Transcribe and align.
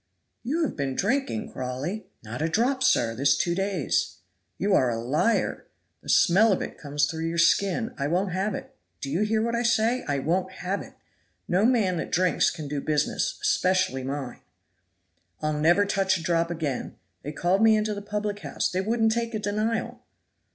"You 0.41 0.63
have 0.63 0.75
been 0.75 0.95
drinking, 0.95 1.51
Crawley!" 1.51 2.07
"Not 2.23 2.41
a 2.41 2.49
drop, 2.49 2.81
sir, 2.81 3.13
this 3.13 3.37
two 3.37 3.53
days." 3.53 4.15
"You 4.57 4.73
are 4.73 4.89
a 4.89 4.97
liar! 4.99 5.67
The 6.01 6.09
smell 6.09 6.51
of 6.51 6.59
it 6.63 6.79
comes 6.79 7.05
through 7.05 7.27
your 7.27 7.37
skin. 7.37 7.93
I 7.99 8.07
won't 8.07 8.31
have 8.31 8.55
it. 8.55 8.75
Do 8.99 9.11
you 9.11 9.21
hear 9.21 9.43
what 9.43 9.53
I 9.53 9.61
say? 9.61 10.03
I 10.07 10.17
won't 10.17 10.53
have 10.53 10.81
it. 10.81 10.93
No 11.47 11.65
man 11.65 11.97
that 11.97 12.11
drinks 12.11 12.49
can 12.49 12.67
do 12.67 12.81
business 12.81 13.37
especially 13.43 14.03
mine." 14.03 14.39
"I'll 15.39 15.53
never 15.53 15.85
touch 15.85 16.17
a 16.17 16.23
drop 16.23 16.49
again. 16.49 16.95
They 17.21 17.31
called 17.31 17.61
me 17.61 17.77
into 17.77 17.93
the 17.93 18.01
public 18.01 18.39
house 18.39 18.71
they 18.71 18.81
wouldn't 18.81 19.11
take 19.11 19.35
a 19.35 19.39
denial." 19.39 19.99